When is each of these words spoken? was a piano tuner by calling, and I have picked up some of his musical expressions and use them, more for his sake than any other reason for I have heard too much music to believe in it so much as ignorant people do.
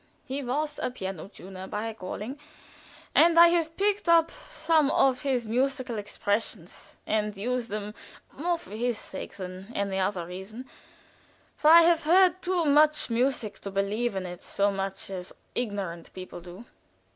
was 0.29 0.79
a 0.81 0.89
piano 0.89 1.27
tuner 1.27 1.67
by 1.67 1.93
calling, 1.93 2.39
and 3.13 3.37
I 3.39 3.49
have 3.49 3.77
picked 3.77 4.09
up 4.09 4.31
some 4.49 4.89
of 4.89 5.21
his 5.21 5.45
musical 5.45 5.99
expressions 5.99 6.97
and 7.05 7.37
use 7.37 7.67
them, 7.67 7.93
more 8.33 8.57
for 8.57 8.75
his 8.75 8.97
sake 8.97 9.35
than 9.35 9.71
any 9.75 9.99
other 9.99 10.25
reason 10.25 10.67
for 11.55 11.67
I 11.67 11.83
have 11.83 12.05
heard 12.05 12.41
too 12.41 12.65
much 12.65 13.11
music 13.11 13.59
to 13.59 13.69
believe 13.69 14.15
in 14.15 14.25
it 14.25 14.41
so 14.41 14.71
much 14.71 15.11
as 15.11 15.33
ignorant 15.53 16.11
people 16.13 16.41
do. 16.41 16.65